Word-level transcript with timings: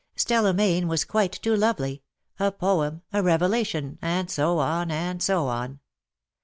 Stella 0.15 0.51
Mayne 0.51 0.87
was 0.87 1.05
quite 1.05 1.31
too 1.31 1.55
lovely— 1.55 2.01
a 2.39 2.51
poem, 2.51 3.03
a 3.13 3.21
revelation, 3.21 3.99
and 4.01 4.31
so 4.31 4.57
on, 4.57 4.89
and 4.89 5.21
so 5.21 5.45
on. 5.45 5.79